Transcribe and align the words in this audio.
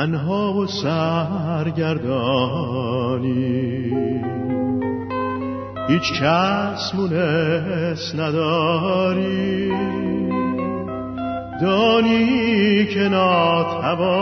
تنها 0.00 0.52
و 0.52 0.66
سرگردانی. 0.66 1.90
هیچ 5.88 6.12
کس 6.22 6.94
مونس 6.94 8.14
نداری. 8.14 9.72
دانی 11.60 12.86
که 12.86 13.00
ناتوانی. 13.00 14.20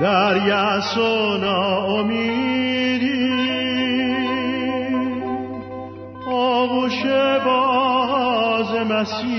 در 0.00 0.36
یس 0.46 0.96
و 0.96 1.36
ناامیدی 1.38 2.58
آغوش 6.30 7.06
باز 7.44 8.70
مسیح. 8.90 9.37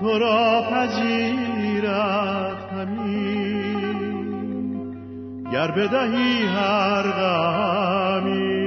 تو 0.00 0.18
را 0.18 0.62
پذیرد 0.70 2.58
همین 2.72 3.80
گر 5.52 5.70
بدهی 5.70 6.46
هر 6.46 7.02
غمی. 7.02 8.60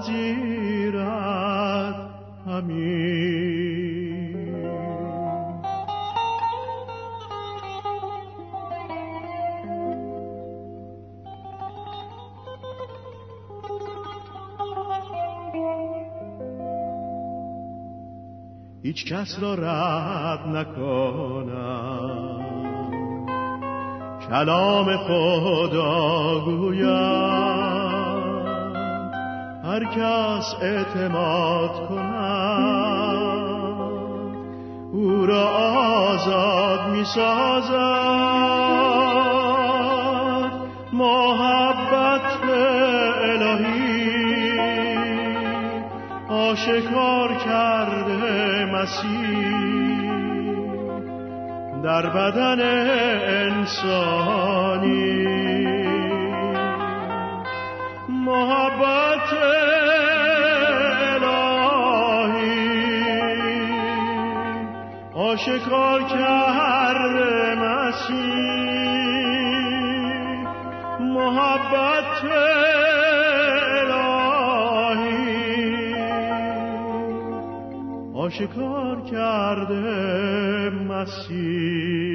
پذیرد 0.00 1.30
هیچ 18.82 19.12
کس 19.12 19.38
را 19.40 19.54
رد 19.54 20.48
نکنم. 20.48 22.40
کلام 24.28 24.96
خدا 24.96 26.44
گویم. 26.44 27.59
هر 29.80 29.86
کس 29.86 30.54
اعتماد 30.62 31.88
کند. 31.88 33.00
او 34.92 35.26
را 35.26 35.48
آزاد 35.48 36.90
می 36.90 37.04
سازد 37.04 37.70
محبت 40.92 42.40
الهی 43.22 44.60
آشکار 46.28 47.34
کرده 47.34 48.64
مسیح. 48.64 50.10
در 51.82 52.10
بدن 52.10 52.60
انسانی 53.46 55.19
آشکار 65.30 66.02
کرده 66.02 67.54
مسیح. 67.54 68.50
محبت 71.00 72.24
آشکار 78.14 78.96
کرده 79.10 80.70
مسیح. 80.70 82.10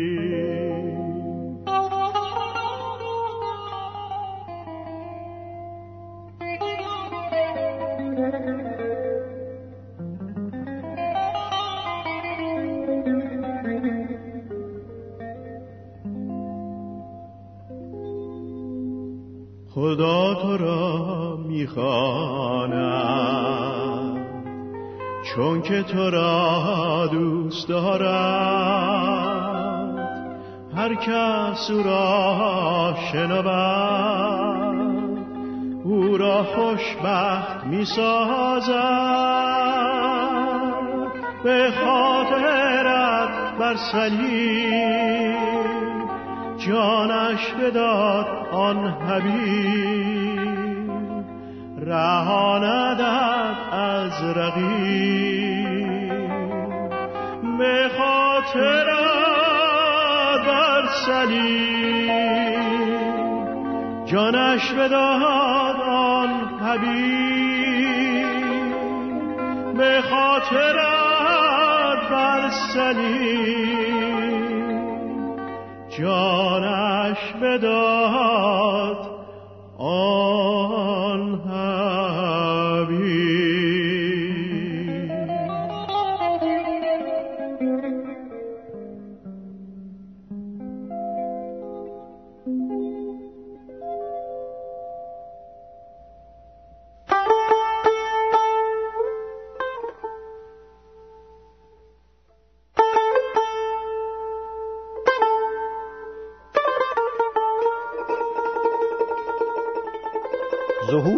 تو 25.86 26.10
را 26.10 27.08
دوست 27.12 27.68
دارد 27.70 29.26
هر 30.78 30.96
کس 30.96 31.72
او 31.72 31.84
را 31.84 32.96
شنود 33.12 34.66
او 35.84 36.18
را 36.18 36.44
خوشبخت 36.44 37.64
می 37.66 37.86
سازد 37.86 38.76
به 41.44 41.72
خاطرت 41.86 43.58
بر 43.60 43.76
صلیب 43.92 45.36
جانش 46.58 47.54
بداد 47.62 48.26
آن 48.52 48.88
حبیب. 48.88 50.40
رهاندت 51.80 53.02
از 53.72 54.24
رقیب. 54.38 55.55
به 57.58 57.90
خاطر 57.98 58.86
بر 60.46 60.88
صلیب 61.06 62.12
جانش 64.06 64.72
بداد 64.72 65.76
آن 65.82 66.30
حبیب. 66.60 67.16
به 69.78 70.02
خاطر 70.02 70.76
بر 72.12 72.50
صلیب 72.74 73.96
جانش 75.90 77.34
بداد 77.42 79.10
آن 79.78 80.35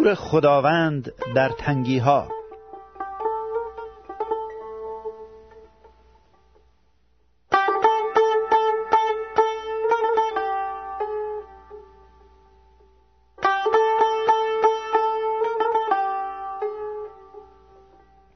ظهور 0.08 0.14
خداوند 0.14 1.12
در 1.34 1.48
تنگی 1.48 1.98
ها 1.98 2.28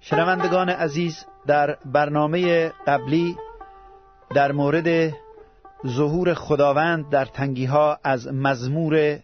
شنوندگان 0.01 0.69
عزیز 0.69 1.27
در 1.47 1.77
برنامه 1.85 2.69
قبلی 2.87 3.37
در 4.35 4.53
مورد 4.53 5.13
ظهور 5.87 6.35
خداوند 6.35 7.11
در 7.11 7.25
تنگی 7.25 7.65
ها 7.65 7.99
از 8.05 8.29
مزمور 8.29 9.19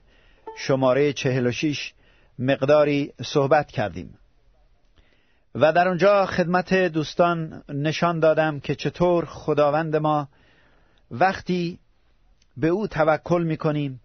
شماره 0.59 1.13
46 1.13 1.93
مقداری 2.39 3.13
صحبت 3.23 3.71
کردیم. 3.71 4.19
و 5.55 5.73
در 5.73 5.89
اونجا 5.89 6.27
خدمت 6.27 6.75
دوستان 6.75 7.63
نشان 7.69 8.21
دادم 8.21 8.61
که 8.61 8.75
چطور 8.75 9.25
خداوند 9.25 9.97
ما 9.97 10.29
وقتی 11.11 11.79
به 12.57 12.69
او 12.69 12.87
توکل 12.87 13.43
می 13.43 13.57
کنیم 13.57 14.01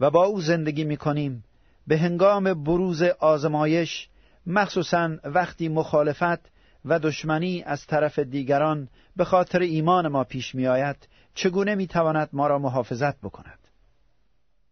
و 0.00 0.10
با 0.10 0.24
او 0.24 0.40
زندگی 0.40 0.84
می 0.84 0.96
کنیم 0.96 1.44
به 1.86 1.98
هنگام 1.98 2.64
بروز 2.64 3.02
آزمایش 3.02 4.08
مخصوصا 4.46 5.16
وقتی 5.24 5.68
مخالفت 5.68 6.50
و 6.84 6.98
دشمنی 6.98 7.62
از 7.62 7.86
طرف 7.86 8.18
دیگران 8.18 8.88
به 9.16 9.24
خاطر 9.24 9.60
ایمان 9.60 10.08
ما 10.08 10.24
پیش 10.24 10.54
می 10.54 10.66
آید 10.66 11.08
چگونه 11.34 11.74
می 11.74 11.86
تواند 11.86 12.28
ما 12.32 12.46
را 12.46 12.58
محافظت 12.58 13.20
بکند؟ 13.20 13.58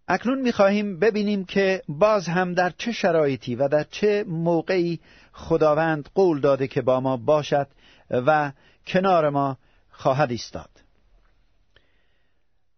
اکنون 0.09 0.41
می 0.41 0.53
خواهیم 0.53 0.99
ببینیم 0.99 1.45
که 1.45 1.83
باز 1.89 2.29
هم 2.29 2.55
در 2.55 2.71
چه 2.71 2.93
شرایطی 2.93 3.55
و 3.55 3.69
در 3.69 3.85
چه 3.85 4.25
موقعی 4.29 5.01
خداوند 5.33 6.09
قول 6.15 6.41
داده 6.41 6.69
که 6.69 6.83
با 6.83 7.01
ما 7.01 7.17
باشد 7.17 7.69
و 8.11 8.53
کنار 8.87 9.31
ما 9.31 9.59
خواهد 9.91 10.31
ایستاد. 10.31 10.71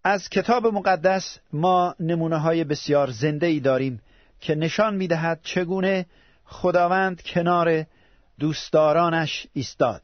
از 0.05 0.29
کتاب 0.29 0.67
مقدس 0.67 1.39
ما 1.53 1.95
نمونه 2.01 2.39
های 2.39 2.65
بسیار 2.65 3.11
زنده 3.11 3.47
ای 3.47 3.61
داریم 3.61 4.03
که 4.41 4.55
نشان 4.55 4.95
می 4.95 5.09
دهد 5.09 5.41
چگونه 5.43 6.07
خداوند 6.45 7.23
کنار 7.23 7.87
دوستدارانش 8.39 9.47
ایستاد. 9.53 10.03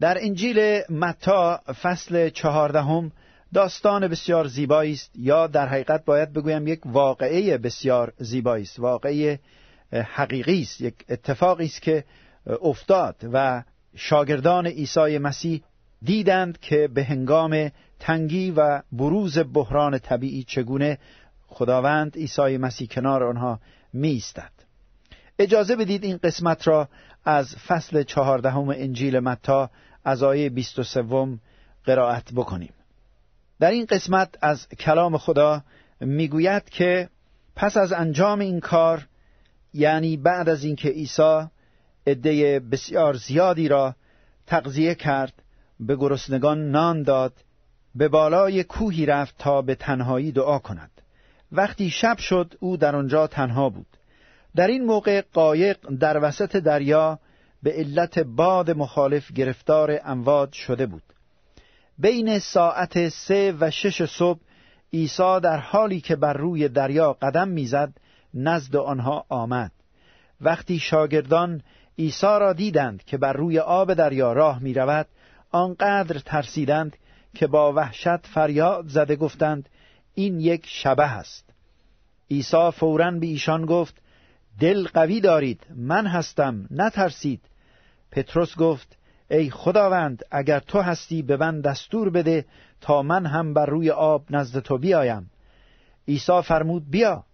در 0.00 0.18
انجیل 0.20 0.82
متا 0.90 1.60
فصل 1.82 2.28
چهاردهم 2.28 3.12
داستان 3.56 4.08
بسیار 4.08 4.46
زیبایی 4.46 4.92
است. 4.92 5.10
یا 5.14 5.46
در 5.46 5.68
حقیقت 5.68 6.04
باید 6.04 6.32
بگویم 6.32 6.66
یک 6.66 6.80
واقعه 6.86 7.58
بسیار 7.58 8.12
زیبایی 8.18 8.64
است. 8.64 8.78
واقعه 8.78 9.40
حقیقی 9.92 10.62
است. 10.62 10.80
یک 10.80 10.94
اتفاقی 11.08 11.64
است 11.64 11.82
که 11.82 12.04
افتاد 12.60 13.16
و 13.32 13.62
شاگردان 13.94 14.66
عیسی 14.66 15.18
مسیح 15.18 15.62
دیدند 16.02 16.60
که 16.60 16.88
به 16.94 17.04
هنگام 17.04 17.70
تنگی 18.00 18.50
و 18.50 18.82
بروز 18.92 19.38
بحران 19.38 19.98
طبیعی 19.98 20.44
چگونه 20.44 20.98
خداوند 21.46 22.16
عیسی 22.16 22.56
مسیح 22.56 22.88
کنار 22.88 23.24
آنها 23.24 23.60
می 23.92 24.08
ایستد 24.08 24.52
اجازه 25.38 25.76
بدید 25.76 26.04
این 26.04 26.16
قسمت 26.16 26.68
را 26.68 26.88
از 27.24 27.56
فصل 27.56 28.02
چهاردهم 28.02 28.68
انجیل 28.68 29.18
متا 29.18 29.70
از 30.04 30.22
آیه 30.22 30.50
بیست 30.50 30.78
و 30.78 30.82
سوم 30.82 31.40
قرائت 31.84 32.32
بکنیم. 32.32 32.72
در 33.60 33.70
این 33.70 33.84
قسمت 33.84 34.34
از 34.42 34.68
کلام 34.68 35.18
خدا 35.18 35.62
می‌گوید 36.00 36.68
که 36.68 37.08
پس 37.56 37.76
از 37.76 37.92
انجام 37.92 38.40
این 38.40 38.60
کار 38.60 39.06
یعنی 39.74 40.16
بعد 40.16 40.48
از 40.48 40.64
اینکه 40.64 40.88
عیسی 40.88 41.46
عده 42.06 42.60
بسیار 42.60 43.14
زیادی 43.14 43.68
را 43.68 43.94
تغذیه 44.46 44.94
کرد 44.94 45.32
به 45.80 45.96
گرسنگان 45.96 46.70
نان 46.70 47.02
داد 47.02 47.32
به 47.94 48.08
بالای 48.08 48.64
کوهی 48.64 49.06
رفت 49.06 49.34
تا 49.38 49.62
به 49.62 49.74
تنهایی 49.74 50.32
دعا 50.32 50.58
کند. 50.58 50.90
وقتی 51.52 51.90
شب 51.90 52.18
شد 52.18 52.54
او 52.60 52.76
در 52.76 52.96
آنجا 52.96 53.26
تنها 53.26 53.68
بود. 53.68 53.86
در 54.56 54.66
این 54.66 54.84
موقع 54.84 55.22
قایق 55.32 55.78
در 56.00 56.18
وسط 56.22 56.56
دریا 56.56 57.18
به 57.62 57.72
علت 57.72 58.18
باد 58.18 58.70
مخالف 58.70 59.32
گرفتار 59.32 60.00
امواد 60.04 60.52
شده 60.52 60.86
بود. 60.86 61.02
بین 61.98 62.38
ساعت 62.38 63.08
سه 63.08 63.54
و 63.60 63.70
شش 63.70 64.04
صبح 64.04 64.40
عیسی 64.92 65.40
در 65.42 65.58
حالی 65.58 66.00
که 66.00 66.16
بر 66.16 66.32
روی 66.32 66.68
دریا 66.68 67.12
قدم 67.12 67.48
می‌زد 67.48 67.92
نزد 68.34 68.76
آنها 68.76 69.24
آمد. 69.28 69.72
وقتی 70.40 70.78
شاگردان 70.78 71.62
عیسی 71.98 72.26
را 72.26 72.52
دیدند 72.52 73.04
که 73.04 73.16
بر 73.16 73.32
روی 73.32 73.58
آب 73.58 73.94
دریا 73.94 74.32
راه 74.32 74.58
می 74.62 74.74
رود 74.74 75.06
آنقدر 75.50 76.18
ترسیدند 76.18 76.96
که 77.34 77.46
با 77.46 77.72
وحشت 77.72 78.26
فریاد 78.26 78.88
زده 78.88 79.16
گفتند 79.16 79.68
این 80.14 80.40
یک 80.40 80.66
شبه 80.66 81.12
است. 81.12 81.50
عیسی 82.30 82.70
فورا 82.74 83.10
به 83.10 83.26
ایشان 83.26 83.66
گفت 83.66 83.94
دل 84.60 84.86
قوی 84.94 85.20
دارید 85.20 85.66
من 85.74 86.06
هستم 86.06 86.66
نترسید. 86.70 87.40
پتروس 88.10 88.56
گفت 88.56 88.96
ای 89.30 89.50
خداوند 89.50 90.24
اگر 90.30 90.58
تو 90.58 90.80
هستی 90.80 91.22
به 91.22 91.36
من 91.36 91.60
دستور 91.60 92.10
بده 92.10 92.44
تا 92.80 93.02
من 93.02 93.26
هم 93.26 93.54
بر 93.54 93.66
روی 93.66 93.90
آب 93.90 94.24
نزد 94.30 94.60
تو 94.60 94.78
بیایم. 94.78 95.30
عیسی 96.08 96.42
فرمود 96.42 96.90
بیا. 96.90 97.24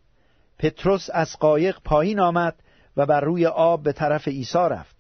پتروس 0.59 1.09
از 1.13 1.39
قایق 1.39 1.79
پایین 1.85 2.21
آمد 2.21 2.55
و 2.97 3.07
بر 3.07 3.21
روی 3.21 3.47
آب 3.47 3.83
به 3.83 3.93
طرف 3.93 4.29
عیسی 4.29 4.59
رفت. 4.59 4.97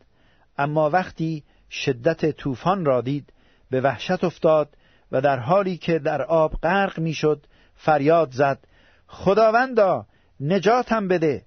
اما 0.59 0.91
وقتی 0.91 1.44
شدت 1.71 2.31
طوفان 2.31 2.85
را 2.85 3.00
دید 3.00 3.33
به 3.71 3.81
وحشت 3.81 4.25
افتاد 4.25 4.77
و 5.12 5.21
در 5.21 5.38
حالی 5.38 5.77
که 5.77 5.99
در 5.99 6.23
آب 6.23 6.53
غرق 6.62 6.99
می‌شد 6.99 7.47
فریاد 7.75 8.33
زد 8.33 8.59
خداوندا 9.06 10.06
نجاتم 10.41 11.09
بده. 11.09 11.43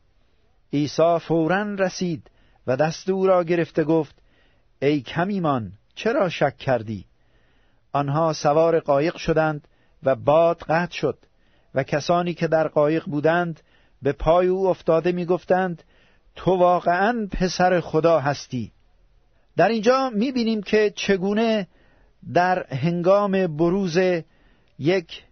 عیسی 0.74 1.18
فورا 1.21 1.63
رسید 1.63 2.31
و 2.68 2.77
دست 2.77 3.09
او 3.09 3.27
را 3.27 3.44
گرفته 3.44 3.83
گفت 3.83 4.15
ای 4.87 5.01
کمیمان 5.01 5.71
چرا 5.95 6.29
شک 6.29 6.57
کردی؟ 6.57 7.05
آنها 7.91 8.33
سوار 8.33 8.79
قایق 8.79 9.15
شدند 9.15 9.67
و 10.03 10.15
باد 10.15 10.57
قطع 10.57 10.93
شد 10.93 11.17
و 11.75 11.83
کسانی 11.83 12.33
که 12.33 12.47
در 12.47 12.67
قایق 12.67 13.05
بودند 13.05 13.59
به 14.01 14.11
پای 14.11 14.47
او 14.47 14.67
افتاده 14.67 15.11
می‌گفتند 15.11 15.83
تو 16.35 16.51
واقعا 16.51 17.27
پسر 17.31 17.79
خدا 17.79 18.19
هستی. 18.19 18.71
در 19.57 19.69
اینجا 19.69 20.09
می‌بینیم 20.09 20.61
که 20.61 20.93
چگونه 20.95 21.67
در 22.33 22.73
هنگام 22.73 23.57
بروز 23.57 23.97
یک 24.79 25.23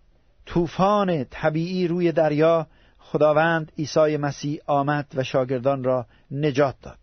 طوفان 0.46 1.24
طبیعی 1.24 1.88
روی 1.88 2.12
دریا 2.12 2.68
خداوند 3.00 3.72
عیسی 3.78 4.18
مسیح 4.18 4.60
آمد 4.66 5.08
و 5.16 5.24
شاگردان 5.24 5.84
را 5.84 6.06
نجات 6.32 6.76
داد. 6.82 7.03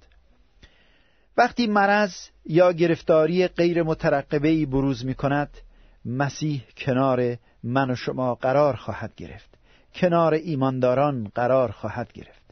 وقتی 1.40 1.66
مرض 1.66 2.14
یا 2.46 2.72
گرفتاری 2.72 3.48
غیر 3.48 3.82
مترقبه 3.82 4.66
بروز 4.66 5.04
می 5.04 5.14
کند 5.14 5.48
مسیح 6.04 6.62
کنار 6.76 7.36
من 7.62 7.90
و 7.90 7.94
شما 7.94 8.34
قرار 8.34 8.76
خواهد 8.76 9.14
گرفت. 9.16 9.50
کنار 9.94 10.34
ایمانداران 10.34 11.30
قرار 11.34 11.70
خواهد 11.70 12.12
گرفت. 12.12 12.42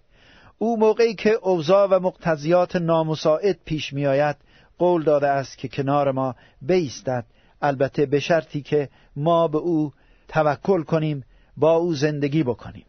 او 0.59 0.79
موقعی 0.79 1.15
که 1.15 1.31
اوضاع 1.31 1.89
و 1.91 2.01
مقتضیات 2.01 2.77
نامساعد 2.77 3.59
پیش 3.65 3.93
می 3.93 4.07
آید 4.07 4.37
قول 4.79 5.03
داده 5.03 5.29
است 5.29 5.59
که 5.59 5.69
کنار 5.69 6.13
ما 6.13 6.35
بیستد. 6.63 7.25
البته 7.63 8.07
به 8.07 8.21
شرطی 8.21 8.63
که 8.63 8.89
ما 9.17 9.49
به 9.49 9.59
او 9.59 9.93
توکل 10.29 10.83
کنیم 10.83 11.25
با 11.57 11.73
او 11.73 11.95
زندگی 11.95 12.43
بکنیم. 12.43 12.87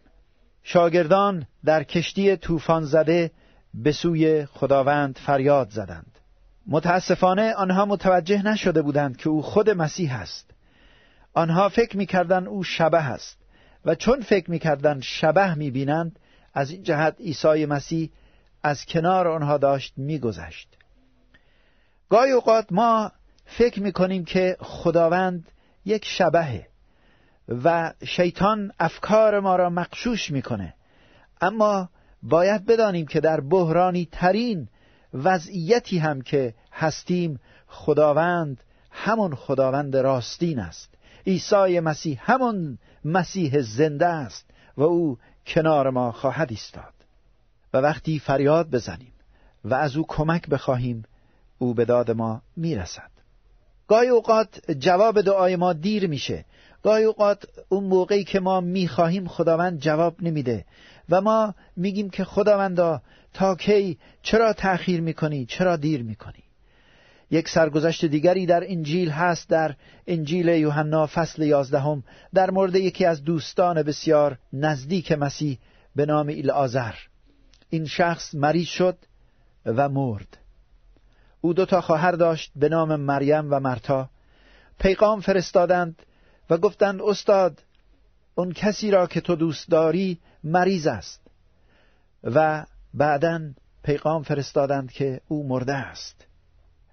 شاگردان 0.63 1.45
در 1.65 1.83
کشتی 1.83 2.37
طوفان 2.37 2.83
زده 2.83 3.31
به 3.73 3.91
سوی 3.91 4.45
خداوند 4.45 5.17
فریاد 5.17 5.69
زدند. 5.69 6.19
متاسفانه 6.67 7.53
آنها 7.53 7.85
متوجه 7.85 8.45
نشده 8.45 8.81
بودند 8.81 9.17
که 9.17 9.29
او 9.29 9.41
خود 9.41 9.69
مسیح 9.69 10.19
است. 10.19 10.51
آنها 11.33 11.69
فکر 11.69 11.97
می‌کردند 11.97 12.47
او 12.47 12.63
شبه 12.63 13.03
است 13.03 13.37
و 13.85 13.95
چون 13.95 14.21
فکر 14.21 14.51
می‌کردند 14.51 15.01
شبه 15.01 15.55
می‌بینند 15.55 16.19
از 16.53 16.71
این 16.71 16.83
جهت 16.83 17.15
عیسی 17.19 17.65
مسیح 17.65 18.09
از 18.63 18.85
کنار 18.85 19.27
آنها 19.27 19.57
داشت 19.57 19.93
میگذشت. 19.97 20.77
گاهی 22.09 22.31
اوقات 22.31 22.71
ما 22.71 23.11
فکر 23.45 23.81
می‌کنیم 23.81 24.25
که 24.25 24.57
خداوند 24.59 25.51
یک 25.85 26.05
شبهه 26.05 26.67
و 27.63 27.93
شیطان 28.05 28.71
افکار 28.79 29.39
ما 29.39 29.55
را 29.55 29.69
مقشوش 29.69 30.31
می‌کنه. 30.31 30.73
اما 31.41 31.89
باید 32.23 32.65
بدانیم 32.65 33.05
که 33.05 33.19
در 33.19 33.41
بحرانی 33.41 34.07
ترین 34.11 34.67
وضعیتی 35.13 35.97
هم 35.97 36.21
که 36.21 36.53
هستیم 36.71 37.39
خداوند 37.67 38.63
همون 38.91 39.35
خداوند 39.35 39.97
راستین 39.97 40.59
است. 40.59 40.89
عیسی 41.27 41.79
مسیح 41.79 42.19
همون 42.21 42.77
مسیح 43.05 43.61
زنده 43.61 44.05
است 44.05 44.45
و 44.77 44.83
او 44.83 45.17
کنار 45.47 45.89
ما 45.89 46.11
خواهد 46.11 46.51
ایستاد. 46.51 46.93
و 47.73 47.77
وقتی 47.77 48.19
فریاد 48.19 48.69
بزنیم 48.69 49.13
و 49.65 49.73
از 49.73 49.97
او 49.97 50.05
کمک 50.07 50.47
بخواهیم 50.47 51.03
او 51.57 51.73
به 51.73 51.85
داد 51.85 52.11
ما 52.11 52.41
می‌رسد. 52.55 53.09
گاهی 53.87 54.07
اوقات 54.07 54.71
جواب 54.71 55.21
دعای 55.21 55.55
ما 55.55 55.73
دیر 55.73 56.07
میشه. 56.07 56.45
گاهی 56.83 57.03
اوقات 57.03 57.45
اون 57.69 57.83
موقعی 57.83 58.23
که 58.23 58.39
ما 58.39 58.61
می‌خواهیم 58.61 59.27
خداوند 59.27 59.79
جواب 59.79 60.15
نمیده. 60.23 60.65
و 61.09 61.21
ما 61.21 61.55
میگیم 61.75 62.09
که 62.09 62.23
خداوندا 62.23 63.01
تا 63.33 63.55
کی 63.55 63.97
چرا 64.21 64.53
تأخیر 64.53 65.01
می‌کنی؟ 65.01 65.45
چرا 65.45 65.75
دیر 65.75 66.03
می‌کنی؟ 66.03 66.43
یک 67.31 67.49
سرگذشت 67.49 68.05
دیگری 68.05 68.45
در 68.45 68.63
انجیل 68.67 69.09
هست 69.09 69.49
در 69.49 69.75
انجیل 70.07 70.47
یوحنا 70.47 71.07
فصل 71.07 71.41
یازدهم 71.43 72.03
در 72.33 72.51
مورد 72.51 72.75
یکی 72.75 73.05
از 73.05 73.23
دوستان 73.23 73.83
بسیار 73.83 74.37
نزدیک 74.53 75.11
مسیح 75.11 75.59
به 75.95 76.05
نام 76.05 76.27
ایلآزر 76.27 76.93
این 77.69 77.85
شخص 77.85 78.35
مریض 78.35 78.67
شد 78.67 78.97
و 79.65 79.89
مرد. 79.89 80.37
او 81.41 81.53
دو 81.53 81.65
تا 81.65 81.81
خواهر 81.81 82.11
داشت 82.11 82.51
به 82.55 82.69
نام 82.69 82.95
مریم 82.95 83.47
و 83.51 83.59
مرتا. 83.59 84.09
پیغام 84.79 85.19
فرستادند 85.19 86.01
و 86.49 86.57
گفتند 86.57 87.01
استاد 87.01 87.63
اون 88.39 88.51
کسی 88.51 88.91
را 88.91 89.07
که 89.07 89.21
تو 89.21 89.35
دوست 89.35 89.69
داری 89.69 90.19
مریض 90.43 90.87
است. 90.87 91.21
و 92.23 92.65
بعدا 92.93 93.41
پیغام 93.83 94.23
فرستادند 94.23 94.91
که 94.91 95.21
او 95.27 95.47
مرده 95.47 95.73
است. 95.73 96.25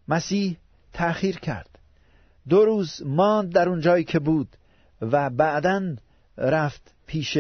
مسیح 0.09 0.57
تأخیر 0.93 1.39
کرد. 1.39 1.69
دو 2.49 2.65
روز 2.65 3.03
ماند 3.05 3.53
در 3.53 3.69
اون 3.69 3.81
جایی 3.81 4.05
که 4.05 4.19
بود 4.19 4.57
و 5.01 5.31
بعدا 5.31 5.97
رفت 6.39 6.95
پیش 7.07 7.39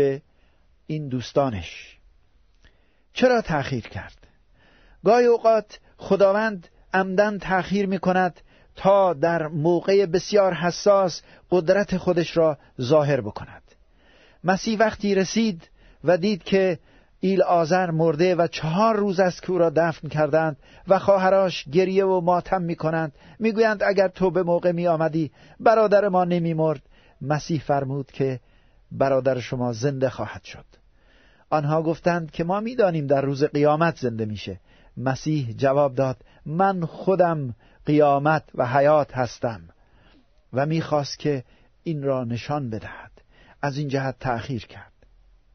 این 0.86 1.08
دوستانش. 1.08 1.98
چرا 3.12 3.40
تأخیر 3.40 3.88
کرد؟ 3.88 4.26
گاهی 5.04 5.26
اوقات 5.26 5.78
خداوند 5.96 6.68
عمدن 6.94 7.38
تأخیر 7.38 7.86
می 7.86 7.98
کند 7.98 8.40
تا 8.76 9.12
در 9.12 9.46
موقع 9.46 10.06
بسیار 10.06 10.54
حساس 10.54 11.22
قدرت 11.50 11.96
خودش 11.96 12.36
را 12.36 12.58
ظاهر 12.80 13.20
بکند. 13.20 13.65
مسیح 14.46 14.78
وقتی 14.78 15.14
رسید 15.14 15.68
و 16.04 16.16
دید 16.16 16.42
که 16.42 16.78
ایل 17.20 17.42
آذر 17.42 17.90
مرده 17.90 18.34
و 18.34 18.46
چهار 18.46 18.96
روز 18.96 19.20
است 19.20 19.42
که 19.42 19.52
را 19.52 19.70
دفن 19.70 20.08
کردند 20.08 20.56
و 20.88 20.98
خواهراش 20.98 21.68
گریه 21.68 22.04
و 22.04 22.20
ماتم 22.20 22.62
می 22.62 22.76
کنند 22.76 23.12
می 23.38 23.52
گویند 23.52 23.82
اگر 23.82 24.08
تو 24.08 24.30
به 24.30 24.42
موقع 24.42 24.72
می 24.72 24.86
آمدی 24.86 25.30
برادر 25.60 26.08
ما 26.08 26.24
نمی 26.24 26.54
مرد 26.54 26.82
مسیح 27.22 27.60
فرمود 27.60 28.10
که 28.10 28.40
برادر 28.92 29.40
شما 29.40 29.72
زنده 29.72 30.10
خواهد 30.10 30.44
شد. 30.44 30.64
آنها 31.50 31.82
گفتند 31.82 32.30
که 32.30 32.44
ما 32.44 32.60
می‌دانیم 32.60 33.06
در 33.06 33.20
روز 33.20 33.44
قیامت 33.44 33.96
زنده 33.96 34.24
میشه. 34.24 34.60
مسیح 34.96 35.52
جواب 35.52 35.94
داد 35.94 36.16
من 36.46 36.84
خودم 36.84 37.54
قیامت 37.86 38.42
و 38.54 38.66
حیات 38.66 39.16
هستم 39.16 39.60
و 40.52 40.66
می‌خواست 40.66 41.18
که 41.18 41.44
این 41.82 42.02
را 42.02 42.24
نشان 42.24 42.70
بدهد. 42.70 43.15
از 43.66 43.78
این 43.78 43.88
جهت 43.88 44.18
تأخیر 44.20 44.66
کرد. 44.66 44.92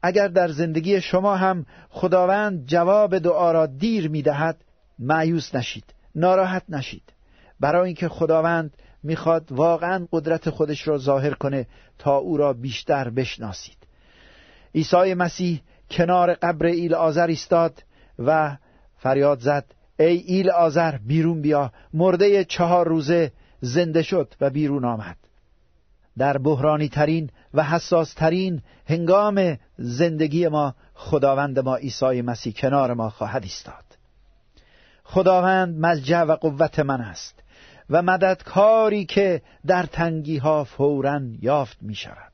اگر 0.02 0.28
در 0.28 0.48
زندگی 0.48 1.00
شما 1.00 1.36
هم 1.36 1.66
خداوند 1.88 2.66
جواب 2.66 3.18
دعا 3.18 3.52
را 3.52 3.66
دیر 3.66 4.08
می‌دهد 4.08 4.64
معیوس 4.98 5.54
نشید 5.54 5.84
ناراحت 6.14 6.62
نشید. 6.68 7.12
برای 7.60 7.86
اینکه 7.86 8.08
خداوند 8.08 8.76
می‌خواد 9.02 9.52
واقعا 9.52 10.06
قدرت 10.12 10.50
خودش 10.50 10.88
را 10.88 10.98
ظاهر 10.98 11.34
کنه 11.34 11.66
تا 11.98 12.16
او 12.16 12.36
را 12.36 12.52
بیشتر 12.52 13.10
بشناسید. 13.10 13.76
عیسی 14.74 15.14
مسیح 15.14 15.62
کنار 15.90 16.34
قبر 16.34 16.66
ایل 16.66 16.94
آذر 16.94 17.26
ایستاد 17.26 17.82
و 18.18 18.56
فریاد 18.98 19.40
زد 19.40 19.64
ای 19.98 20.16
ایل 20.16 20.50
آذر 20.50 20.96
بیرون 20.96 21.42
بیا 21.42 21.72
مرده 21.92 22.44
چهار 22.44 22.88
روزه 22.88 23.32
زنده 23.60 24.02
شد 24.02 24.34
و 24.40 24.50
بیرون 24.50 24.84
آمد. 24.84 25.16
در 26.18 26.38
بحرانی 26.38 26.88
ترین 26.88 27.30
و 27.54 27.62
حساس 27.64 28.14
ترین 28.14 28.62
هنگام 28.86 29.58
زندگی 29.78 30.48
ما 30.48 30.74
خداوند 30.94 31.58
ما 31.58 31.76
عیسی 31.76 32.22
مسیح 32.22 32.52
کنار 32.52 32.94
ما 32.94 33.10
خواهد 33.10 33.42
ایستاد. 33.42 33.84
خداوند 35.04 35.78
ملجع 35.78 36.22
و 36.22 36.36
قوت 36.36 36.78
من 36.78 37.00
است 37.00 37.34
و 37.90 38.02
مددکاری 38.02 39.04
که 39.04 39.42
در 39.66 39.82
تنگی 39.82 40.38
ها 40.38 40.64
فورا 40.64 41.20
یافت 41.40 41.76
می 41.80 41.94
شود 41.94 42.32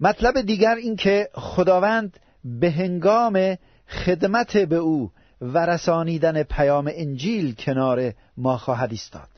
مطلب 0.00 0.40
دیگر 0.40 0.74
این 0.74 0.96
که 0.96 1.28
خداوند 1.34 2.18
به 2.44 2.70
هنگام 2.70 3.56
خدمت 3.88 4.56
به 4.56 4.76
او 4.76 5.10
و 5.40 5.66
رسانیدن 5.66 6.42
پیام 6.42 6.90
انجیل 6.94 7.54
کنار 7.54 8.12
ما 8.36 8.58
خواهد 8.58 8.90
ایستاد. 8.90 9.28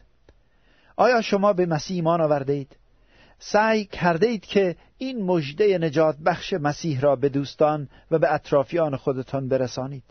آیا 0.97 1.23
شما 1.23 1.52
به 1.52 1.66
مسیح 1.66 1.95
ایمان 1.95 2.21
آورده 2.21 2.52
اید؟ 2.52 2.76
سعی 3.38 3.85
کرده 3.85 4.26
اید 4.26 4.47
که 4.47 4.76
این 4.99 5.23
مژده 5.23 5.78
نجات 5.78 6.16
بخش 6.16 6.52
مسیح 6.52 7.00
را 7.00 7.16
به 7.16 7.28
دوستان 7.28 7.88
و 8.11 8.19
به 8.19 8.35
اطرافیان 8.35 8.97
خودتان 8.97 9.49
برسانید 9.49 10.05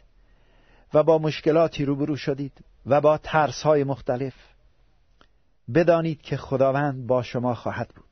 و 0.94 1.04
با 1.04 1.18
مشکلاتی 1.18 1.86
روبرو 1.86 2.16
شدید 2.16 2.54
و 2.86 3.02
با 3.02 3.18
ترس 3.18 3.62
های 3.62 3.84
مختلف. 3.84 4.34
بدانید 5.74 6.22
که 6.22 6.38
خداوند 6.38 7.08
با 7.08 7.24
شما 7.24 7.56
خواهد 7.56 7.90
بود. 7.96 8.06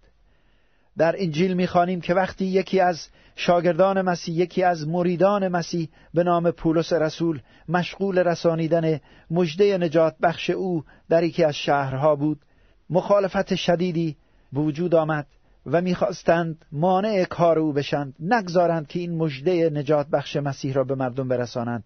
در 0.97 1.15
انجیل 1.17 1.53
می‌خوانیم 1.53 2.01
که 2.01 2.13
وقتی 2.13 2.45
یکی 2.45 2.79
از 2.79 3.07
شاگردان 3.35 4.01
مسیح 4.01 4.35
یکی 4.35 4.63
از 4.63 4.87
مریدان 4.87 5.47
مسیح 5.47 5.89
به 6.13 6.23
نام 6.23 6.51
پولس 6.51 6.93
رسول 6.93 7.41
مشغول 7.69 8.19
رسانیدن 8.19 8.99
مژده 9.31 9.77
نجات 9.77 10.15
بخش 10.21 10.49
او 10.49 10.83
در 11.09 11.23
یکی 11.23 11.43
از 11.43 11.55
شهرها 11.55 12.15
بود 12.15 12.41
مخالفت 12.89 13.55
شدیدی 13.55 14.17
به 14.53 14.61
وجود 14.61 14.95
آمد 14.95 15.27
و 15.65 15.81
می‌خواستند 15.81 16.65
مانع 16.71 17.23
کار 17.23 17.59
او 17.59 17.73
بشند 17.73 18.15
نگذارند 18.19 18.87
که 18.87 18.99
این 18.99 19.15
مژده 19.15 19.69
نجات 19.69 20.07
بخش 20.07 20.35
مسیح 20.35 20.73
را 20.73 20.83
به 20.83 20.95
مردم 20.95 21.27
برسانند. 21.27 21.83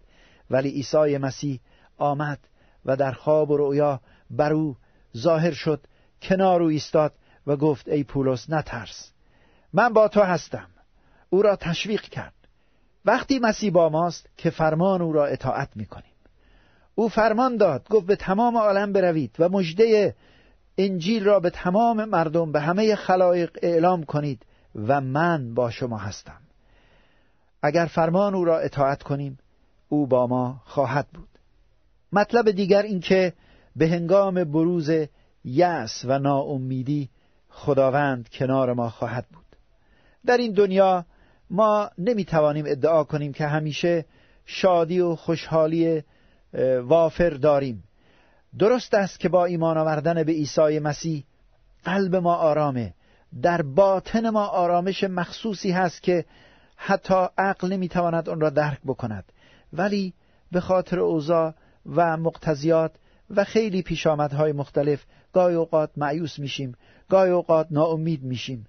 ولی 0.50 0.68
عیسی 0.68 1.18
مسیح 1.18 1.60
آمد 1.98 2.38
و 2.84 2.96
در 2.96 3.12
خواب 3.12 3.50
و 3.50 3.56
رؤیا 3.56 4.00
بر 4.30 4.52
او 4.52 4.76
ظاهر 5.16 5.50
شد 5.50 5.80
کنار 6.22 6.62
او 6.62 6.68
ایستاد 6.68 7.12
و 7.46 7.56
گفت 7.56 7.88
ای 7.88 8.04
پولس 8.04 8.50
نترس. 8.50 9.12
من 9.72 9.92
با 9.92 10.08
تو 10.08 10.20
هستم. 10.20 10.66
او 11.30 11.42
را 11.42 11.56
تشویق 11.56 12.02
کرد. 12.02 12.34
وقتی 13.04 13.38
مسیح 13.38 13.70
با 13.70 13.88
ماست 13.88 14.28
که 14.36 14.50
فرمان 14.50 15.02
او 15.02 15.12
را 15.12 15.26
اطاعت 15.26 15.68
می‌کنیم. 15.74 16.12
او 16.94 17.08
فرمان 17.08 17.56
داد 17.56 17.88
گفت 17.88 18.06
به 18.06 18.16
تمام 18.16 18.56
عالم 18.56 18.92
بروید 18.92 19.36
و 19.38 19.48
مژده 19.48 20.14
انجیل 20.78 21.24
را 21.24 21.40
به 21.40 21.50
تمام 21.50 22.04
مردم 22.04 22.52
به 22.52 22.60
همه 22.60 22.94
خلایق 22.94 23.58
اعلام 23.62 24.02
کنید 24.04 24.42
و 24.74 25.00
من 25.00 25.54
با 25.54 25.70
شما 25.70 25.98
هستم. 25.98 26.40
اگر 27.62 27.86
فرمان 27.86 28.34
او 28.34 28.44
را 28.44 28.58
اطاعت 28.58 29.02
کنیم 29.02 29.38
او 29.88 30.06
با 30.06 30.26
ما 30.26 30.62
خواهد 30.64 31.08
بود. 31.14 31.28
مطلب 32.12 32.50
دیگر 32.50 32.82
این 32.82 33.00
که 33.00 33.32
به 33.76 33.88
هنگام 33.88 34.44
بروز 34.44 34.90
یأس 35.44 36.04
و 36.04 36.18
ناامیدی 36.18 37.08
خداوند 37.48 38.28
کنار 38.28 38.72
ما 38.72 38.90
خواهد 38.90 39.26
بود. 39.32 39.44
در 40.26 40.36
این 40.36 40.52
دنیا 40.52 41.04
ما 41.50 41.90
نمی‌توانیم 41.98 42.64
ادعا 42.68 43.04
کنیم 43.04 43.32
که 43.32 43.46
همیشه 43.46 44.04
شادی 44.46 45.00
و 45.00 45.16
خوشحالی 45.16 46.02
وافر 46.82 47.30
داریم. 47.30 47.84
درست 48.58 48.94
است 48.94 49.20
که 49.20 49.28
با 49.28 49.44
ایمان 49.44 49.78
آوردن 49.78 50.22
به 50.22 50.32
عیسی 50.32 50.78
مسیح 50.78 51.24
قلب 51.84 52.16
ما 52.16 52.34
آرامه. 52.34 52.94
در 53.42 53.62
باطن 53.62 54.30
ما 54.30 54.46
آرامش 54.46 55.04
مخصوصی 55.04 55.70
هست 55.70 56.02
که 56.02 56.24
حتی 56.76 57.26
عقل 57.38 57.72
نمی‌تواند 57.72 58.28
آن 58.28 58.40
را 58.40 58.50
درک 58.50 58.78
بکند. 58.86 59.32
ولی 59.72 60.14
به 60.52 60.60
خاطر 60.60 61.00
اوضاع 61.00 61.54
و 61.86 62.16
مقتضیات 62.16 62.92
و 63.30 63.44
خیلی 63.44 63.82
پیشامدهای 63.82 64.52
مختلف 64.52 65.04
گاهی 65.32 65.54
اوقات 65.54 65.90
معیوس 65.96 66.38
میشیم 66.38 66.74
گاهی 67.08 67.30
اوقات 67.30 67.66
ناامید 67.70 68.22
میشیم 68.22 68.66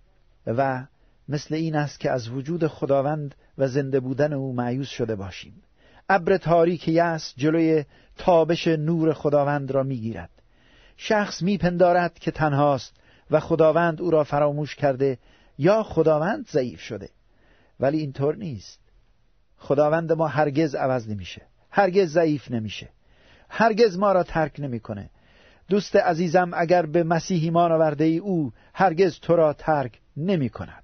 و 0.47 0.85
مثل 1.29 1.55
این 1.55 1.75
است 1.75 1.99
که 1.99 2.11
از 2.11 2.29
وجود 2.29 2.67
خداوند 2.67 3.35
و 3.57 3.67
زنده 3.67 3.99
بودن 3.99 4.33
او 4.33 4.53
معیوس 4.53 4.89
شده 4.89 5.15
باشیم. 5.15 5.63
ابر 6.09 6.37
تاریک 6.37 6.87
یأس 6.87 7.33
جلوی 7.37 7.85
تابش 8.17 8.67
نور 8.67 9.13
خداوند 9.13 9.71
را 9.71 9.83
می‌گیرد. 9.83 10.29
شخص 10.97 11.41
میپندارد 11.41 12.19
که 12.19 12.31
تنهاست 12.31 12.93
و 13.31 13.39
خداوند 13.39 14.01
او 14.01 14.11
را 14.11 14.23
فراموش 14.23 14.75
کرده 14.75 15.17
یا 15.57 15.83
خداوند 15.83 16.47
ضعیف 16.47 16.81
شده. 16.81 17.09
ولی 17.79 17.97
اینطور 17.97 18.35
نیست. 18.35 18.79
خداوند 19.57 20.11
ما 20.11 20.27
هرگز 20.27 20.75
عوض 20.75 21.09
نمیشه. 21.09 21.41
هرگز 21.71 22.13
ضعیف 22.13 22.51
نمیشه. 22.51 22.89
هرگز 23.49 23.97
ما 23.97 24.11
را 24.11 24.23
ترک 24.23 24.59
نمی‌کنه. 24.59 25.09
دوست 25.69 25.95
عزیزم 25.95 26.51
اگر 26.53 26.85
به 26.85 27.03
مسیح 27.03 27.43
ایمان 27.43 27.71
آورده 27.71 28.03
ای 28.03 28.17
او 28.17 28.53
هرگز 28.73 29.19
تو 29.19 29.35
را 29.35 29.53
ترک 29.53 29.99
نمی 30.17 30.49
کند 30.49 30.83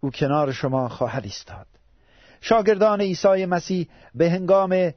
او 0.00 0.10
کنار 0.10 0.52
شما 0.52 0.88
خواهد 0.88 1.24
ایستاد. 1.24 1.66
شاگردان 2.44 3.00
عیسی 3.00 3.46
مسیح 3.46 3.88
به 4.14 4.30
هنگام 4.30 4.92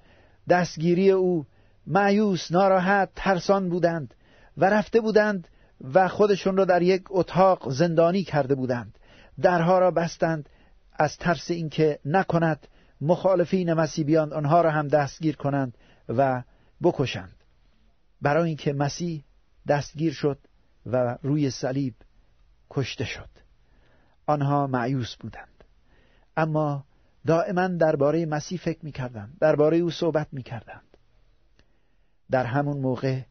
دستگیری 0.50 1.12
او 1.12 1.46
معیوس 1.88 2.52
ناراحت 2.52 3.10
ترسان 3.16 3.70
بودند 3.70 4.14
و 4.58 4.66
رفته 4.66 5.02
بودند 5.02 5.48
و 5.94 6.08
خودشون 6.08 6.58
را 6.58 6.66
در 6.66 6.82
یک 6.82 7.04
اتاق 7.10 7.70
زندانی 7.70 8.24
کرده 8.24 8.56
بودند. 8.56 9.00
درها 9.42 9.80
را 9.80 9.92
بستند 9.92 10.50
از 10.94 11.18
ترس 11.18 11.52
اینکه 11.52 12.00
نکند. 12.06 12.68
مخالفین 13.02 13.74
مسیح 13.74 14.06
بیان 14.06 14.34
آنها 14.34 14.62
را 14.62 14.72
هم 14.72 14.88
دستگیر 14.88 15.36
کنند 15.36 15.78
و 16.10 16.44
بکشند. 16.84 17.36
برای 18.22 18.48
اینکه 18.48 18.74
مسیح 18.74 19.24
دستگیر 19.68 20.14
شد 20.14 20.40
و 20.86 21.18
روی 21.22 21.50
صلیب 21.50 21.94
کشته 22.70 23.06
شد. 23.06 23.30
آنها 24.26 24.68
معیوس 24.68 25.16
بودند. 25.16 25.64
اما 26.38 26.86
دائما 27.28 27.68
درباره 27.68 28.26
مسیح 28.26 28.60
فکر 28.60 28.80
می‌کردند 28.84 29.38
درباره 29.40 29.78
او 29.78 29.92
صحبت 29.92 30.28
می‌کردند. 30.32 30.98
در 32.32 32.46
همون 32.46 32.78
موقع 32.78 33.22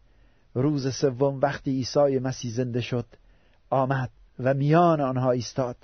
روز 0.55 0.95
سوم 0.95 1.41
وقتی 1.41 1.71
عیسی 1.71 2.19
مسیح 2.19 2.51
زنده 2.51 2.81
شد 2.81 3.07
آمد 3.71 4.11
و 4.39 4.55
میان 4.55 5.01
آنها 5.01 5.31
ایستاد 5.31 5.77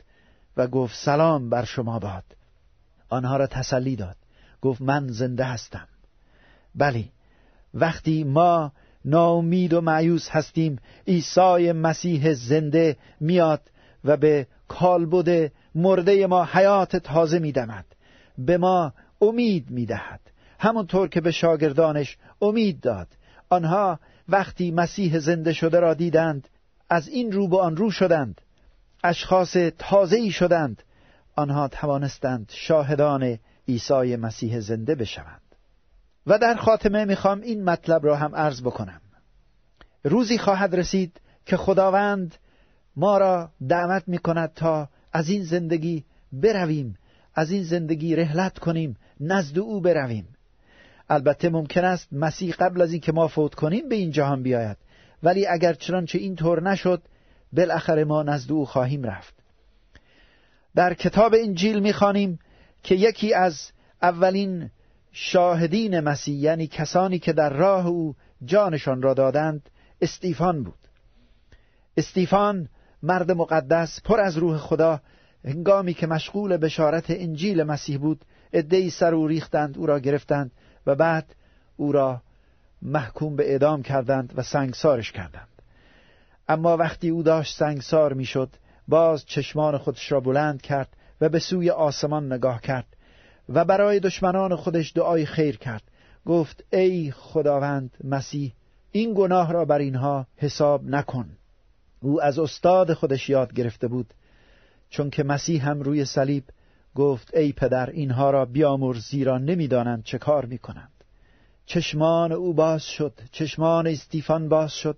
و 0.56 0.66
گفت 0.66 0.96
سلام 0.96 1.50
بر 1.50 1.64
شما 1.64 1.98
باد. 1.98 2.24
آنها 3.08 3.36
را 3.36 3.46
تسلی 3.46 3.96
داد 3.96 4.16
گفت 4.60 4.80
من 4.80 5.08
زنده 5.08 5.44
هستم. 5.44 5.88
بلی 6.74 7.12
وقتی 7.74 8.24
ما 8.24 8.72
ناامید 9.04 9.72
و 9.72 9.80
معیوس 9.80 10.28
هستیم 10.28 10.78
عیسی 11.06 11.72
مسیح 11.72 12.32
زنده 12.32 12.96
میاد 13.20 13.60
و 14.04 14.16
به 14.16 14.46
کالبد 14.68 15.52
مرده 15.74 16.26
ما 16.26 16.44
حیات 16.44 16.96
تازه 16.96 17.38
میدمد. 17.38 17.84
به 18.46 18.58
ما 18.58 18.92
امید 19.20 19.70
می‌دهد. 19.70 20.20
همونطور 20.58 21.08
که 21.08 21.20
به 21.20 21.30
شاگردانش 21.30 22.16
امید 22.42 22.80
داد. 22.80 23.08
آنها 23.48 24.00
وقتی 24.28 24.70
مسیح 24.70 25.18
زنده 25.18 25.52
شده 25.52 25.80
را 25.80 25.94
دیدند 25.94 26.48
از 26.90 27.08
این 27.08 27.32
رو 27.32 27.48
به 27.48 27.58
آن 27.58 27.76
رو 27.76 27.90
شدند. 27.90 28.40
اشخاص 29.04 29.56
تازه‌ای 29.78 30.30
شدند. 30.30 30.82
آنها 31.36 31.68
توانستند 31.68 32.52
شاهدان 32.54 33.38
عیسی 33.68 34.16
مسیح 34.16 34.60
زنده 34.60 34.94
بشوند. 34.94 35.40
و 36.26 36.38
در 36.38 36.54
خاتمه 36.54 37.04
می‌خوام 37.04 37.40
این 37.40 37.64
مطلب 37.64 38.06
را 38.06 38.16
هم 38.16 38.36
عرض 38.36 38.62
بکنم. 38.62 39.00
روزی 40.04 40.38
خواهد 40.38 40.76
رسید 40.76 41.20
که 41.46 41.56
خداوند 41.56 42.34
ما 42.96 43.18
را 43.18 43.50
دعوت 43.68 44.02
می‌کند 44.06 44.52
تا 44.54 44.88
از 45.12 45.28
این 45.28 45.44
زندگی 45.44 46.04
برویم 46.32 46.98
از 47.34 47.50
این 47.50 47.62
زندگی 47.62 48.16
رحلت 48.16 48.58
کنیم 48.58 48.96
نزد 49.20 49.58
او 49.58 49.80
برویم. 49.80 50.28
البته 51.08 51.48
ممکن 51.48 51.84
است 51.84 52.12
مسیح 52.12 52.54
قبل 52.54 52.80
از 52.80 52.92
اینکه 52.92 53.12
ما 53.12 53.28
فوت 53.28 53.54
کنیم 53.54 53.88
به 53.88 53.94
این 53.94 54.10
جهان 54.10 54.42
بیاید. 54.42 54.76
ولی 55.22 55.46
اگر 55.46 55.74
چنانچه 55.74 56.18
این 56.18 56.36
طور 56.36 56.62
نشد 56.62 57.02
بالاخره 57.52 58.04
ما 58.04 58.22
نزد 58.22 58.52
او 58.52 58.66
خواهیم 58.66 59.02
رفت. 59.02 59.34
در 60.74 60.94
کتاب 60.94 61.34
انجیل 61.38 61.80
می‌خوانیم 61.80 62.38
که 62.82 62.94
یکی 62.94 63.34
از 63.34 63.70
اولین 64.02 64.70
شاهدین 65.12 66.00
مسیح 66.00 66.34
یعنی 66.34 66.66
کسانی 66.66 67.18
که 67.18 67.32
در 67.32 67.50
راه 67.50 67.86
او 67.86 68.14
جانشان 68.44 69.02
را 69.02 69.14
دادند 69.14 69.70
استیفان 70.00 70.62
بود. 70.62 70.78
استیفان 71.96 72.68
مرد 73.02 73.30
مقدس 73.30 74.00
پر 74.04 74.20
از 74.20 74.36
روح 74.36 74.58
خدا 74.58 75.00
هنگامی 75.44 75.94
که 75.94 76.06
مشغول 76.06 76.56
بشارت 76.56 77.04
انجیل 77.08 77.62
مسیح 77.62 77.98
بود 77.98 78.24
ادهی 78.52 78.90
سر 78.90 79.14
او 79.14 79.26
ریختند 79.26 79.78
او 79.78 79.86
را 79.86 79.98
گرفتند 79.98 80.50
و 80.86 80.94
بعد 80.94 81.34
او 81.76 81.92
را 81.92 82.22
محکوم 82.82 83.36
به 83.36 83.52
اعدام 83.52 83.82
کردند 83.82 84.32
و 84.36 84.42
سنگسارش 84.42 85.12
کردند. 85.12 85.48
اما 86.48 86.76
وقتی 86.76 87.08
او 87.08 87.22
داشت 87.22 87.56
سنگسار 87.56 88.12
می‌شد 88.12 88.48
باز 88.88 89.26
چشمان 89.26 89.78
خودش 89.78 90.12
را 90.12 90.20
بلند 90.20 90.62
کرد 90.62 90.88
و 91.20 91.28
به 91.28 91.38
سوی 91.38 91.70
آسمان 91.70 92.32
نگاه 92.32 92.60
کرد 92.60 92.86
و 93.48 93.64
برای 93.64 94.00
دشمنان 94.00 94.56
خودش 94.56 94.92
دعای 94.96 95.26
خیر 95.26 95.56
کرد. 95.56 95.82
گفت 96.26 96.64
ای 96.72 97.10
خداوند 97.10 97.96
مسیح 98.04 98.52
این 98.92 99.14
گناه 99.14 99.52
را 99.52 99.64
بر 99.64 99.78
اینها 99.78 100.26
حساب 100.36 100.84
نکن. 100.84 101.28
او 102.00 102.22
از 102.22 102.38
استاد 102.38 102.92
خودش 102.92 103.28
یاد 103.28 103.52
گرفته 103.52 103.88
بود 103.88 104.14
چون 104.90 105.10
که 105.10 105.22
مسیح 105.22 105.68
هم 105.68 105.80
روی 105.80 106.04
صلیب 106.04 106.44
گفت 106.94 107.36
ای 107.36 107.52
پدر 107.52 107.90
اینها 107.90 108.30
را 108.30 108.44
بیامور 108.44 108.96
زیرا 108.98 109.38
نمی‌دانند 109.38 110.04
چه 110.04 110.18
کار 110.18 110.44
می‌کنند. 110.44 110.92
چشمان 111.66 112.32
او 112.32 112.54
باز 112.54 112.82
شد 112.82 113.12
چشمان 113.32 113.86
استیفان 113.86 114.48
باز 114.48 114.72
شد. 114.72 114.96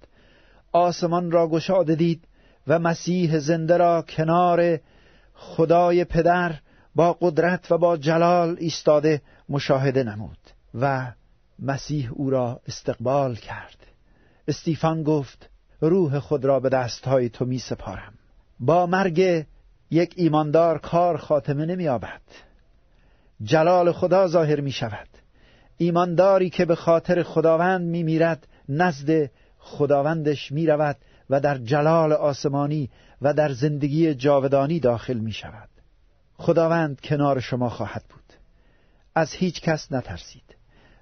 آسمان 0.73 1.31
را 1.31 1.49
گشاده 1.49 1.95
دید 1.95 2.25
و 2.67 2.79
مسیح 2.79 3.39
زنده 3.39 3.77
را 3.77 4.03
کنار 4.03 4.79
خدای 5.35 6.05
پدر 6.05 6.55
با 6.95 7.17
قدرت 7.21 7.73
و 7.73 7.79
با 7.79 7.97
جلال 7.97 8.57
ایستاده 8.61 9.23
مشاهده 9.49 10.03
نمود 10.03 10.39
و 10.75 11.13
مسیح 11.59 12.11
او 12.13 12.31
را 12.31 12.61
استقبال 12.67 13.35
کرد. 13.35 13.77
استیفان 14.49 15.03
گفت 15.03 15.51
روح 15.81 16.19
خود 16.19 16.45
را 16.45 16.61
به 16.61 16.69
دستهای 16.69 17.29
تو 17.29 17.45
می 17.45 17.59
سپارم 17.59 18.13
با 18.61 18.87
مرگ 18.87 19.47
یک 19.93 20.15
ایماندار 20.17 20.79
کار 20.79 21.17
خاتمه 21.17 21.67
نمی 21.67 21.89
آبد. 21.89 22.21
جلال 23.43 23.93
خدا 23.93 24.27
ظاهر 24.27 24.61
می 24.61 24.73
شود 24.73 25.09
ایمانداری 25.77 26.51
که 26.51 26.65
به 26.65 26.75
خاطر 26.75 27.23
خداوند 27.23 27.87
می 27.87 28.03
میرد 28.03 28.49
نزد 28.69 29.31
خداوندش 29.59 30.53
می 30.53 30.67
رود 30.67 30.97
و 31.31 31.41
در 31.41 31.59
جلال 31.59 32.13
آسمانی 32.13 32.91
و 33.23 33.35
در 33.35 33.53
زندگی 33.53 34.15
جاودانی 34.15 34.81
داخل 34.81 35.19
می 35.19 35.33
شود 35.33 35.69
خداوند 36.35 37.01
کنار 37.01 37.41
شما 37.41 37.69
خواهد 37.69 38.05
بود. 38.09 38.33
از 39.15 39.33
هیچ 39.33 39.61
کس 39.61 39.93
نترسید. 39.93 40.57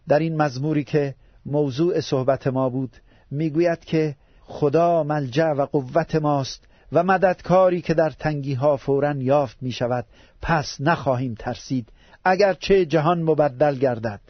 در 0.08 0.18
این 0.18 0.36
مزموری 0.36 0.84
که 0.84 1.14
موضوع 1.46 2.00
صحبت 2.00 2.46
ما 2.46 2.68
بود 2.68 2.96
می‌گوید 3.30 3.84
که 3.84 4.16
خدا 4.44 5.02
ملجع 5.02 5.52
و 5.52 5.66
قوت 5.66 6.14
ماست 6.14 6.69
و 6.92 7.02
مددکاری 7.02 7.80
که 7.80 7.94
در 7.94 8.10
تنگی 8.10 8.54
ها 8.54 8.76
فورا 8.76 9.12
یافت 9.12 9.56
می 9.60 9.72
شود 9.72 10.06
پس 10.42 10.76
نخواهیم 10.80 11.34
ترسید 11.34 11.88
اگر 12.24 12.54
چه 12.54 12.86
جهان 12.86 13.22
مبدل 13.22 13.74
گردد. 13.74 14.20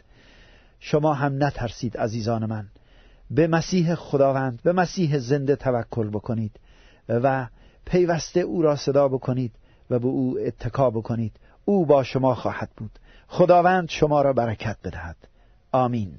شما 0.80 1.14
هم 1.14 1.44
نترسید 1.44 1.96
عزیزان 1.96 2.46
من. 2.46 2.66
به 3.30 3.46
مسیح 3.46 3.94
خداوند 3.94 4.62
به 4.62 4.72
مسیح 4.72 5.18
زنده 5.18 5.56
توکل 5.56 6.10
بکنید 6.10 6.60
و 7.08 7.46
پیوسته 7.84 8.40
او 8.40 8.62
را 8.62 8.76
صدا 8.76 9.08
بکنید 9.08 9.52
و 9.90 9.98
به 9.98 10.06
او 10.06 10.38
اتکا 10.46 10.90
بکنید. 10.90 11.32
او 11.64 11.86
با 11.86 12.02
شما 12.02 12.34
خواهد 12.34 12.70
بود. 12.76 12.90
خداوند 13.28 13.88
شما 13.88 14.22
را 14.22 14.32
برکت 14.32 14.76
بدهد. 14.84 15.16
آمین. 15.72 16.12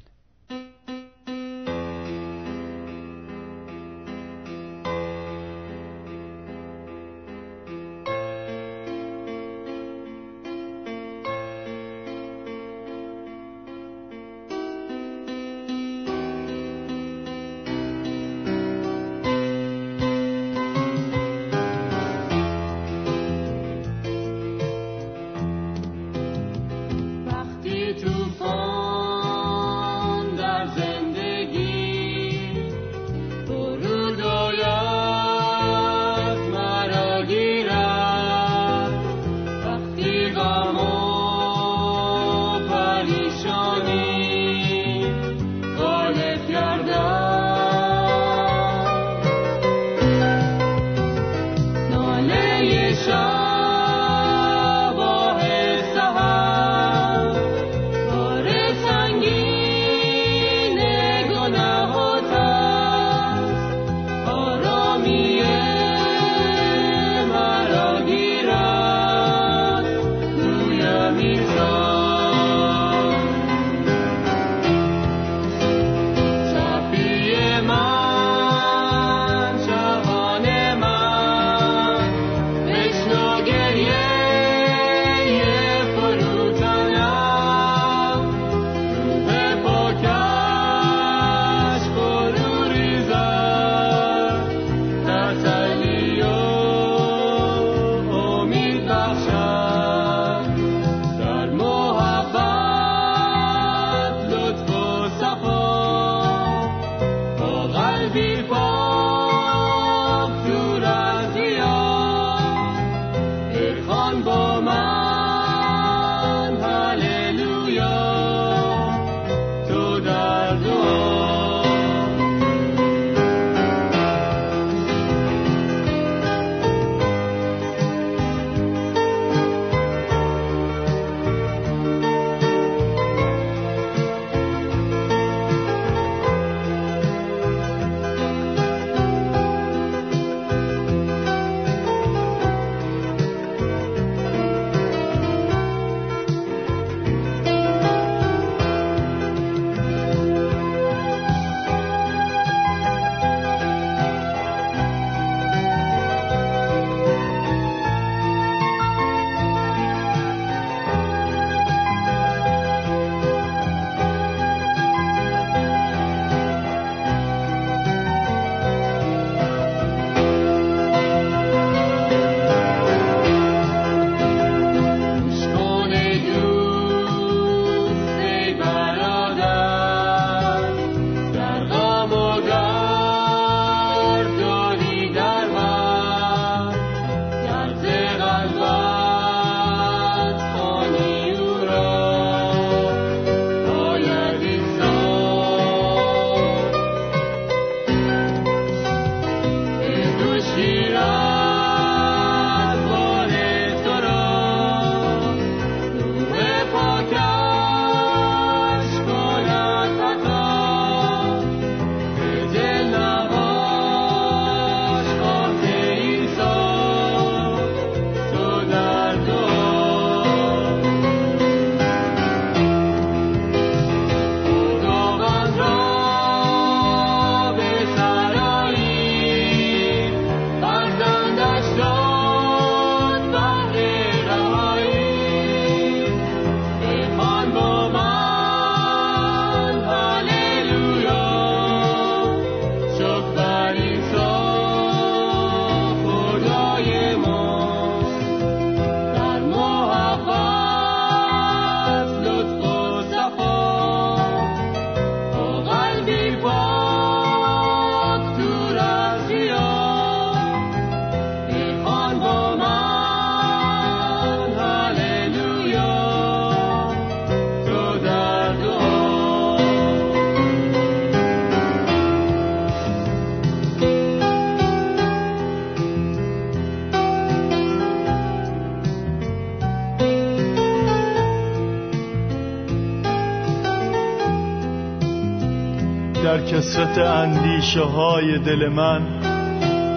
کسرت 286.48 286.98
اندیشه 286.98 287.82
های 287.82 288.38
دل 288.38 288.68
من 288.68 289.02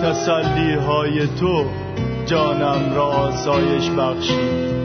تسلی 0.03 0.75
های 0.75 1.27
تو 1.27 1.65
جانم 2.27 2.95
را 2.95 3.05
آسایش 3.05 3.91
بخشید. 3.91 4.84